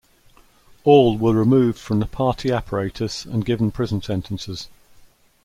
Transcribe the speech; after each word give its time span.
All 0.83 1.15
were 1.15 1.35
removed 1.35 1.77
from 1.77 1.99
the 1.99 2.07
Party 2.07 2.51
apparatus 2.51 3.23
and 3.23 3.45
given 3.45 3.69
prison 3.69 4.01
sentences. 4.01 4.67